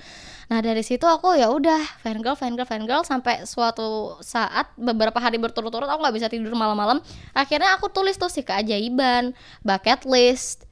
[0.51, 5.87] Nah dari situ aku ya udah fangirl, fangirl, fangirl sampai suatu saat beberapa hari berturut-turut
[5.87, 6.99] aku nggak bisa tidur malam-malam.
[7.31, 9.31] Akhirnya aku tulis tuh si keajaiban,
[9.63, 10.68] bucket list.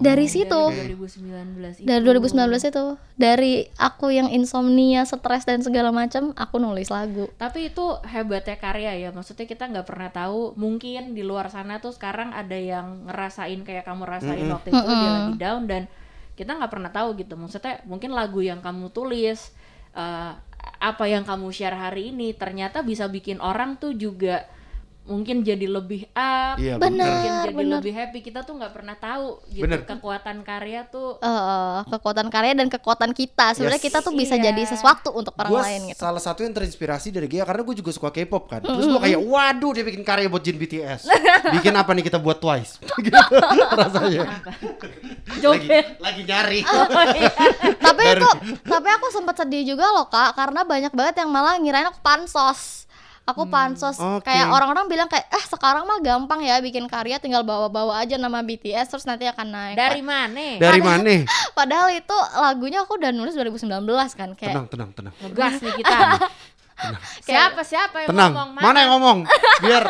[0.00, 1.86] Dari situ Dari 2019 itu.
[1.86, 2.84] dari 2019 itu
[3.20, 8.96] dari aku yang insomnia stres dan segala macam aku nulis lagu Tapi itu hebatnya karya
[8.96, 9.10] ya.
[9.12, 10.56] Maksudnya kita nggak pernah tahu.
[10.56, 15.10] Mungkin di luar sana tuh sekarang ada yang ngerasain kayak kamu rasain waktu itu dia
[15.12, 15.82] lagi down dan
[16.34, 17.36] kita nggak pernah tahu gitu.
[17.36, 19.52] Maksudnya mungkin lagu yang kamu tulis,
[19.92, 20.32] eh,
[20.80, 24.48] apa yang kamu share hari ini ternyata bisa bikin orang tuh juga
[25.02, 27.02] mungkin jadi lebih up, Iya, Bener.
[27.02, 27.78] mungkin jadi bener.
[27.78, 28.18] lebih happy.
[28.20, 29.82] Kita tuh nggak pernah tahu gitu Bener.
[29.82, 31.18] kekuatan karya tuh.
[31.18, 33.86] Eh, kekuatan karya dan kekuatan kita sebenarnya Yes.
[33.86, 34.48] kita tuh bisa Iya.
[34.48, 37.74] jadi sesuatu untuk orang Gua lain gitu salah satu yang terinspirasi dari Gia karena gue
[37.74, 38.60] juga suka K-pop kan.
[38.60, 41.02] Terus gue kayak, waduh dia bikin karya buat Jin BTS.
[41.50, 42.78] bikin apa nih kita buat Twice?
[43.00, 43.16] gitu
[43.80, 44.46] rasanya.
[45.40, 46.60] lagi, lagi nyari.
[47.82, 48.30] tapi Baru- itu
[48.62, 52.86] tapi aku sempat sedih juga loh kak karena banyak banget yang malah ngirain aku pansos
[53.22, 54.26] aku pansos Oke.
[54.26, 58.42] kayak orang-orang bilang kayak eh sekarang mah gampang ya bikin karya tinggal bawa-bawa aja nama
[58.42, 60.58] BTS terus nanti akan naik Dari mana?
[60.58, 61.14] Dari mana?
[61.58, 63.70] padahal itu lagunya aku udah nulis 2019
[64.16, 65.14] kan kayak Tenang, tenang, tenang.
[65.22, 65.96] Ngegas nih kita.
[67.28, 68.32] siapa siapa yang Tenang.
[68.32, 68.48] ngomong?
[68.56, 69.18] Mana yang ngomong?
[69.60, 69.84] Biar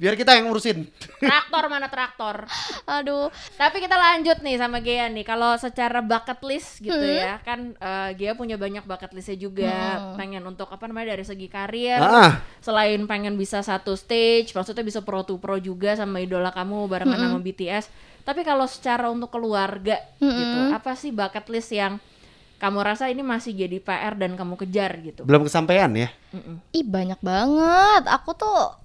[0.00, 0.88] biar kita yang ngurusin.
[1.20, 2.48] Traktor mana traktor?
[2.88, 5.22] aduh Tapi kita lanjut nih sama Gea nih.
[5.22, 7.20] Kalau secara bucket list gitu Hmm.
[7.20, 9.72] ya, kan eh, Gea punya banyak bucket listnya juga.
[10.16, 12.00] Pengen untuk apa namanya dari segi karir.
[12.00, 16.88] Ah, Selain pengen bisa satu stage, maksudnya bisa pro to pro juga sama idola kamu
[16.88, 17.92] barengan sama BTS.
[18.20, 22.00] Tapi kalau secara untuk keluarga gitu, apa sih bucket list yang
[22.56, 25.24] kamu rasa ini masih jadi PR dan kamu kejar gitu?
[25.24, 26.08] belum kesampaian ya?
[26.30, 26.60] Mm-mm.
[26.70, 28.79] ih banyak banget aku tuh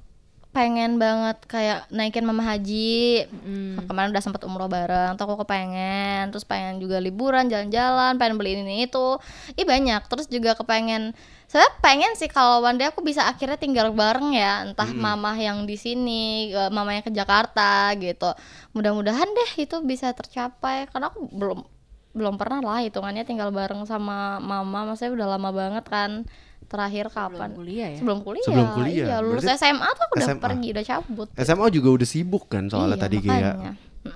[0.56, 3.28] pengen banget kayak naikin mama haji.
[3.28, 3.92] Mm.
[3.92, 8.64] kemarin udah sempet umroh bareng tuh aku kepengen terus pengen juga liburan jalan-jalan pengen beli
[8.64, 9.20] ini itu.
[9.60, 10.08] Ih banyak.
[10.08, 11.12] Terus juga kepengen
[11.52, 14.64] saya pengen sih kalau one day aku bisa akhirnya tinggal bareng ya.
[14.64, 18.32] Entah mama yang di sini eh, mama yang ke Jakarta gitu.
[18.72, 21.68] Mudah-mudahan deh itu bisa tercapai karena aku belum
[22.16, 24.88] belum pernah lah hitungannya tinggal bareng sama mama.
[24.88, 26.24] Maksudnya udah lama banget kan
[26.66, 27.98] terakhir kapan Belum kuliah ya?
[27.98, 30.42] sebelum kuliah Sebelum kuliah, iya lulus berarti SMA tuh aku udah SMA.
[30.42, 33.32] pergi udah cabut SMA juga udah sibuk kan soalnya Iya, tadi Gea.
[33.32, 33.74] makanya.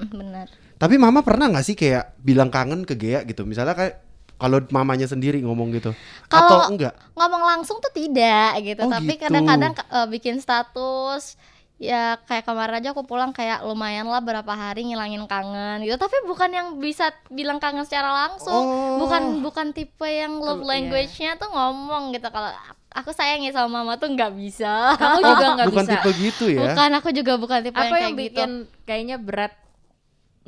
[0.09, 3.43] Bener Tapi mama pernah nggak sih kayak bilang kangen ke Gea gitu?
[3.43, 3.99] Misalnya kayak
[4.35, 5.91] kalau mamanya sendiri ngomong gitu.
[6.25, 6.95] Kalau- Atau enggak?
[7.11, 9.25] ngomong langsung tuh tidak gitu Oh, tapi gitu.
[9.25, 11.35] kadang-kadang eh, bikin status
[11.79, 16.11] ya kayak kemarin aja aku pulang kayak lumayan lah berapa hari ngilangin kangen gitu tapi
[16.23, 18.99] bukan yang bisa bilang kangen secara langsung Oh.
[18.99, 22.51] bukan bukan tipe yang love Tuh, language-nya tuh ngomong gitu kalau
[22.89, 25.93] aku sayang ya sama mama tuh nggak bisa Kamu juga nggak Bukan bisa.
[25.95, 26.59] tipe gitu ya?
[26.67, 28.49] bukan aku juga bukan tipe apa yang yang kayak gitu bikin
[28.83, 29.53] kayaknya berat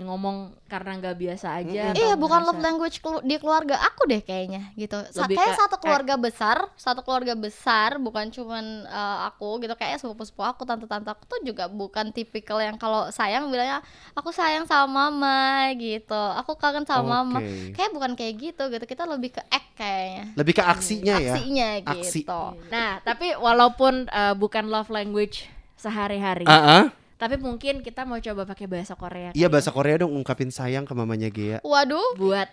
[0.04, 4.20] ngomong karena nggak biasa aja atau Iya bukan love language kelu- di keluarga aku deh
[4.20, 4.98] kayaknya gitu.
[5.08, 9.74] Sa- Lebih kayak ke- satu keluarga besar, satu keluarga besar bukan cuman eh, aku gitu
[9.74, 13.80] kayak sepupu-sepupu aku, tante-tante aku tuh juga bukan tipikal yang kalau sayang bilangnya
[14.12, 15.42] aku sayang sama mama
[15.76, 16.14] gitu.
[16.38, 17.40] Aku kangen sama mama.
[17.40, 17.74] Oke.
[17.74, 18.86] Kayak bukan kayak gitu gitu.
[18.86, 20.26] Kita lebih ke act kayaknya.
[20.34, 21.32] Lebih ke aksinya ya.
[21.32, 22.22] Aksinya Aksi.
[22.22, 22.42] gitu.
[22.68, 26.84] nah tapi walaupun uh, bukan love language sehari-hari Ah, ah.
[27.22, 30.94] Tapi mungkin kita mau coba pakai bahasa Korea Iya bahasa Korea dong ungkapin sayang ke
[30.98, 31.62] mamanya Gea.
[31.62, 32.18] Waduh, ya.
[32.18, 32.50] buat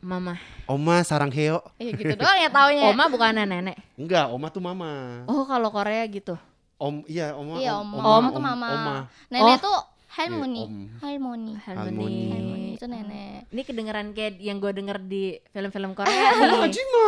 [0.00, 0.38] Mama.
[0.70, 1.60] Oma sarang heo.
[1.82, 2.86] Iya gitu doang ya taunya.
[2.88, 3.76] Oma bukan nenek.
[3.98, 5.24] Enggak, oma tuh mama.
[5.26, 6.38] Oh, kalau Korea gitu.
[6.76, 7.56] Om iya oma.
[7.58, 8.68] Iya, om, om, om, tuh mama.
[8.70, 8.96] Oma.
[9.32, 9.64] Nenek Oh.
[9.66, 9.82] tuh harmoni.
[9.82, 9.95] Iya, om.
[10.15, 10.63] harmoni.
[10.99, 11.53] Harmoni.
[11.63, 13.45] Harmoni itu nenek.
[13.53, 16.65] Ini kedengeran kayak yang gue denger di film-film Korea nih.
[16.65, 17.07] Ajima.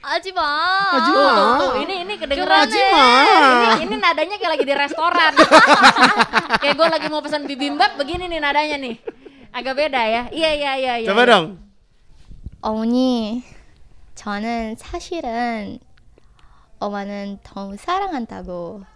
[0.00, 0.48] Ajima.
[0.96, 1.20] Ajima.
[1.20, 3.08] Tuh, tuh, tuh, ini ini kedengeran Ajima.
[3.76, 5.32] ini, ini nadanya kayak lagi di restoran.
[6.64, 8.96] kayak gue lagi mau pesan bibimbap begini nih nadanya nih.
[9.52, 10.22] Agak beda ya.
[10.32, 11.08] Iya iya iya iya.
[11.12, 11.32] Coba iya.
[11.36, 11.46] dong.
[12.64, 13.44] 어머니,
[14.16, 15.78] 저는 사실은
[16.80, 18.89] 엄마는 너무 사랑한다고.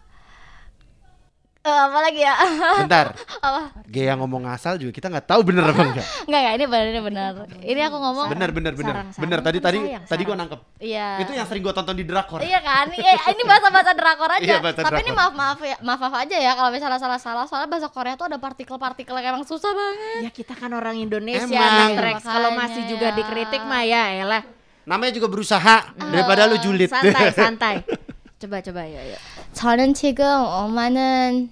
[1.66, 2.34] 어, apa lagi ya?
[2.86, 3.18] Bentar.
[3.42, 3.62] apa?
[3.90, 6.06] Gaya ngomong asal juga kita nggak tahu bener apa enggak.
[6.30, 7.32] Enggak, enggak, ini benar, ini benar.
[7.58, 8.28] Ini aku ngomong.
[8.30, 8.94] Bener bener bener.
[8.94, 10.60] Sarang, Bener tadi tadi Sayang, tadi gua nangkep.
[10.78, 11.08] Iya.
[11.26, 12.40] Itu yang sering gua tonton di drakor.
[12.46, 12.86] Iya kan?
[12.94, 14.46] Iya, ini bahasa-bahasa drakor aja.
[14.46, 15.18] Iya, bahasa Tapi ini drakor.
[15.18, 17.46] maaf maaf ya, maaf maaf aja ya kalau misalnya salah-salah.
[17.50, 20.22] Soalnya bahasa Korea tuh ada partikel-partikel yang emang susah banget.
[20.22, 21.98] Ya kita kan orang Indonesia, Emang.
[21.98, 22.22] Rex.
[22.22, 23.18] Kalau masih juga ya.
[23.18, 24.44] dikritik mah ya elah.
[24.86, 26.94] Namanya juga berusaha daripada lu julid.
[26.94, 27.76] Santai, santai.
[28.41, 29.21] Coba coba yuk yuk.
[29.53, 31.51] 저는 지금 엄마는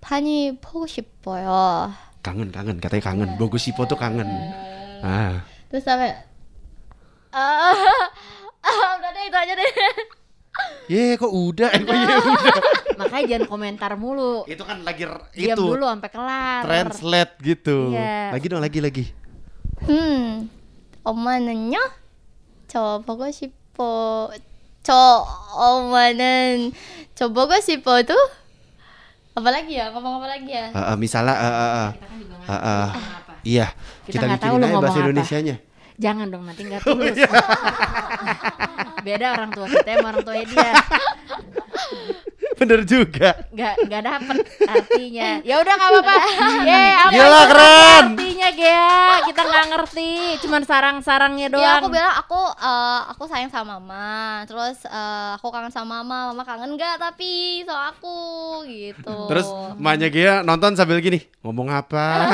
[0.00, 1.92] 많이 보고 싶어요.
[2.22, 3.28] kangen kangen katanya kangen.
[3.36, 4.26] Bogus Sipo tuh kangen.
[5.02, 5.42] Ah.
[5.68, 6.14] Terus sampai
[7.32, 7.72] Ah,
[8.60, 9.70] ah, udah deh itu aja deh.
[10.84, 11.72] Ye kok udah?
[11.72, 12.56] Eh, kok ye udah?
[13.00, 14.44] Makanya jangan komentar mulu.
[14.44, 16.60] itu kan lagi r- Diam itu dulu sampai kelar.
[16.62, 17.96] translate gitu.
[17.96, 18.36] Iya.
[18.36, 19.04] Lagi dong lagi lagi.
[19.88, 20.46] 음,
[21.02, 21.80] 엄마는요?
[22.68, 24.28] 저 보고 싶어.
[24.82, 25.24] 저
[25.56, 26.72] 엄마는
[27.14, 28.14] 저 보고 싶어도
[29.32, 29.88] apa lagi ya?
[29.92, 30.68] Ngomong apa lagi ya?
[30.76, 31.90] Ah, ah, misalnya ah, ah, ah.
[32.44, 32.88] Ah, ah.
[33.42, 33.72] Iya,
[34.04, 35.06] Kita kita, nggak tahu bikinin lu aja ngomong bahasa apa.
[35.08, 35.56] Indonesianya.
[36.02, 37.16] Jangan dong nanti nggak tulus.
[39.06, 40.72] Beda orang tua kita sama orang tua dia.
[42.57, 43.29] Bener juga.
[43.53, 45.29] Nggak nggak dapet artinya.
[45.45, 46.13] Ya udah nggak apa-apa.
[46.69, 48.05] Ye, apa Gila, keren.
[48.17, 48.97] Artinya Gea,
[49.29, 50.11] kita nggak ngerti.
[50.41, 51.63] Cuman sarang-sarangnya doang.
[51.63, 54.41] Ya aku bilang aku eh, aku sayang sama mama.
[54.49, 56.33] Terus eh, aku kangen sama mama.
[56.33, 58.17] Mama kangen nggak tapi sama aku
[58.65, 59.29] gitu.
[59.29, 62.05] Terus emaknya Gia nonton sambil gini, ngomong apa?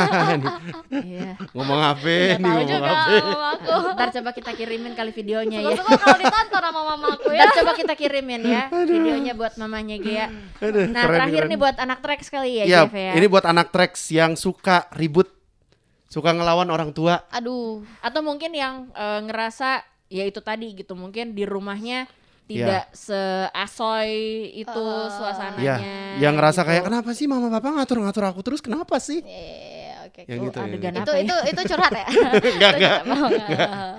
[0.94, 1.36] Iya.
[1.58, 2.38] ngomong apa nih?
[2.38, 3.16] tahu Ngomong juga apa?
[3.98, 5.74] Ntar coba kita kirimin kali videonya ya.
[5.74, 7.44] Kalau ditonton sama mama aku ya.
[7.44, 10.13] Ntar coba kita kirimin ya videonya buat mamanya Gea.
[10.60, 11.50] Aduh, Nah keren, terakhir keren.
[11.52, 13.12] nih buat anak trek sekali ya, Iya, Jeff ya.
[13.14, 15.28] ini buat anak treks yang suka ribut,
[16.08, 17.26] suka ngelawan orang tua.
[17.30, 17.82] Aduh.
[18.00, 22.06] Atau mungkin yang eh, ngerasa ya itu tadi gitu mungkin di rumahnya
[22.44, 24.12] tidak seasoy
[24.54, 25.64] itu suasananya.
[25.80, 26.70] Iya, yang ngerasa gitu.
[26.70, 29.24] kayak kenapa sih mama papa ngatur-ngatur aku terus kenapa sih?
[29.24, 29.83] Eh,
[30.14, 30.22] oke.
[30.30, 30.60] Yang gitu.
[30.62, 30.90] gitu.
[31.02, 31.22] Itu ya?
[31.26, 32.08] itu itu curhat ya?
[32.54, 33.00] Enggak, enggak.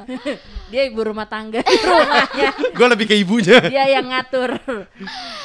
[0.72, 2.50] Dia ibu rumah tangga rumahnya.
[2.79, 3.59] Gue lebih ke ibunya.
[3.66, 4.59] Dia yang ngatur.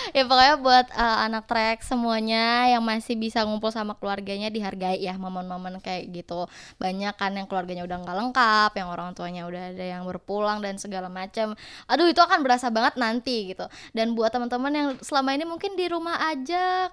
[0.10, 5.14] ya pokoknya buat uh, anak trek semuanya yang masih bisa ngumpul sama keluarganya dihargai ya
[5.14, 6.50] momen-momen kayak gitu
[6.82, 10.82] banyak kan yang keluarganya udah nggak lengkap yang orang tuanya udah ada yang berpulang dan
[10.82, 11.54] segala macam
[11.86, 15.86] aduh itu akan berasa banget nanti gitu dan buat teman-teman yang selama ini mungkin di
[15.86, 16.90] rumah aja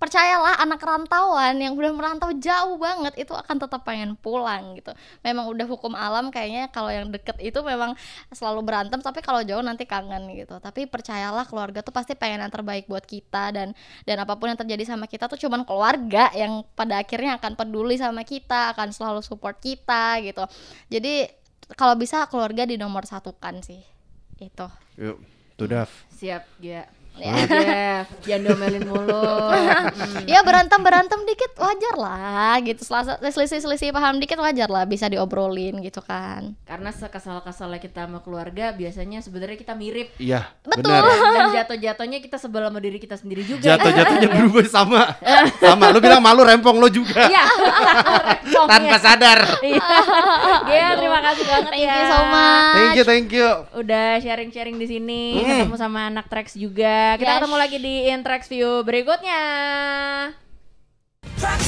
[0.00, 5.44] percayalah anak rantauan yang udah merantau jauh banget itu akan tetap pengen pulang gitu memang
[5.52, 7.92] udah hukum alam kayaknya kalau yang deket itu memang
[8.32, 12.48] selalu berantem tapi kalau jauh nanti kangen gitu tapi percayalah keluarga tuh pasti pengen yang
[12.48, 13.76] terbaik buat kita dan
[14.08, 18.00] dan apa pun yang terjadi sama kita tuh cuman keluarga yang pada akhirnya akan peduli
[18.00, 20.48] sama kita akan selalu support kita gitu
[20.88, 21.28] jadi
[21.76, 23.84] kalau bisa keluarga di nomor satukan sih
[24.40, 25.20] itu Yuk,
[25.60, 25.68] tuh.
[26.16, 26.42] Siap.
[26.64, 26.88] Ya.
[27.12, 29.26] Jeff, jangan diomelin mulu.
[29.50, 30.24] Hmm.
[30.30, 32.80] ya berantem berantem dikit wajar lah gitu
[33.22, 38.72] selisih selisih paham dikit wajar lah bisa diobrolin gitu kan Karena sekesal-kesalnya kita sama keluarga
[38.72, 40.88] biasanya sebenarnya kita mirip Iya, Betul.
[40.88, 41.02] benar.
[41.30, 43.64] dan jatuh-jatuhnya kita sebel sama diri kita sendiri juga.
[43.66, 45.02] Jatuh-jatuhnya berubah sama.
[45.56, 45.84] sama.
[45.90, 47.26] Lu bilang malu rempong lo juga.
[47.26, 47.44] Iya.
[48.66, 49.38] Tanpa sadar.
[49.60, 49.82] Iya.
[50.62, 51.94] Gea, terima kasih banget thank ya.
[51.94, 53.48] you so much Thank you, thank you.
[53.74, 55.48] Udah sharing-sharing di sini, Hmm.
[55.64, 56.99] ketemu sama anak Trax juga.
[57.16, 57.38] Kita Yes.
[57.40, 59.42] ketemu lagi di Intrax View berikutnya.
[61.40, 61.62] Trax